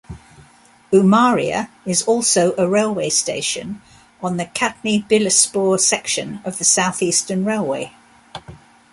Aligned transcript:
Umaria 0.91 1.69
is 1.85 2.01
also 2.01 2.55
a 2.57 2.67
railway 2.67 3.07
station 3.07 3.83
on 4.19 4.37
the 4.37 4.47
Katni-Bilaspur 4.47 5.79
section 5.79 6.41
of 6.43 6.57
the 6.57 6.63
South-Eastern 6.63 7.45
Railway. 7.45 7.93